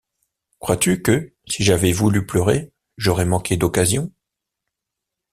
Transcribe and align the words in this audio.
Crois-tu 0.57 1.03
que, 1.03 1.33
si 1.47 1.63
j’avais 1.63 1.91
voulu 1.91 2.25
pleurer, 2.25 2.71
j’aurais 2.97 3.23
manqué 3.27 3.55
d’occasion? 3.55 4.11